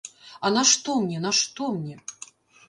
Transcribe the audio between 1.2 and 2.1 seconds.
нашто мне?